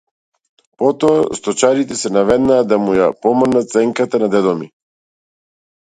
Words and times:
Потоа 0.79 1.19
сточарите 1.41 1.99
се 2.01 2.11
наведнаа 2.17 2.65
да 2.73 2.81
му 2.87 2.99
ја 3.01 3.13
помрднат 3.27 3.79
сенката 3.79 4.25
на 4.25 4.35
дедо 4.39 4.59
ми. 4.65 4.73